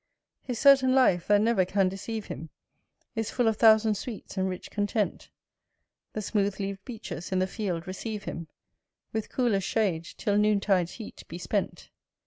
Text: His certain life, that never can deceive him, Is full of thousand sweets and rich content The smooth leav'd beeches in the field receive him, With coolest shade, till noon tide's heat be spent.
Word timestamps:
His 0.41 0.57
certain 0.57 0.95
life, 0.95 1.27
that 1.27 1.41
never 1.41 1.63
can 1.63 1.87
deceive 1.87 2.25
him, 2.25 2.49
Is 3.15 3.29
full 3.29 3.47
of 3.47 3.57
thousand 3.57 3.93
sweets 3.93 4.35
and 4.35 4.49
rich 4.49 4.71
content 4.71 5.29
The 6.13 6.23
smooth 6.23 6.55
leav'd 6.59 6.83
beeches 6.85 7.31
in 7.31 7.37
the 7.37 7.45
field 7.45 7.85
receive 7.85 8.23
him, 8.23 8.47
With 9.13 9.29
coolest 9.29 9.67
shade, 9.67 10.05
till 10.17 10.39
noon 10.39 10.59
tide's 10.59 10.93
heat 10.93 11.23
be 11.27 11.37
spent. 11.37 11.91